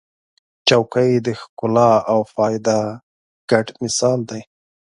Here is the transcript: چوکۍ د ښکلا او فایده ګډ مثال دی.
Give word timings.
چوکۍ 0.67 1.11
د 1.25 1.27
ښکلا 1.41 1.91
او 2.11 2.19
فایده 2.33 2.79
ګډ 3.51 3.65
مثال 3.81 4.19
دی. 4.29 4.41